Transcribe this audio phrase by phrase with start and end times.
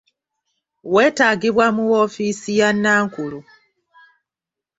[0.93, 3.39] Weetaagibwa mu woofiisi ya nankulu.